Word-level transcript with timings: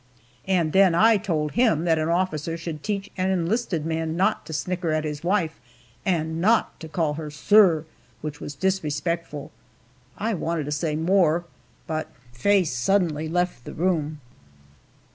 And 0.47 0.73
then 0.73 0.95
I 0.95 1.17
told 1.17 1.51
him 1.51 1.83
that 1.85 1.99
an 1.99 2.09
officer 2.09 2.57
should 2.57 2.81
teach 2.81 3.11
an 3.17 3.29
enlisted 3.29 3.85
man 3.85 4.17
not 4.17 4.47
to 4.47 4.51
snicker 4.53 4.89
at 4.91 5.03
his 5.03 5.23
wife, 5.23 5.59
and 6.03 6.41
not 6.41 6.79
to 6.79 6.87
call 6.89 7.13
her 7.13 7.29
"Sorr," 7.29 7.85
which 8.21 8.39
was 8.41 8.55
disrespectful. 8.55 9.51
I 10.17 10.33
wanted 10.33 10.63
to 10.63 10.71
say 10.71 10.95
more, 10.95 11.45
but 11.85 12.07
Faye 12.31 12.63
suddenly 12.63 13.29
left 13.29 13.63
the 13.63 13.75
room. 13.75 14.19